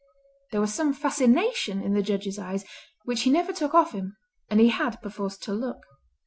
There 0.51 0.61
was 0.61 0.73
some 0.73 0.95
fascination 0.95 1.79
in 1.83 1.93
the 1.93 2.01
Judge's 2.01 2.39
eyes, 2.39 2.65
which 3.05 3.21
he 3.21 3.29
never 3.29 3.53
took 3.53 3.75
off 3.75 3.91
him, 3.91 4.17
and 4.49 4.59
he 4.59 4.69
had, 4.69 4.99
perforce, 5.03 5.37
to 5.37 5.53
look. 5.53 5.85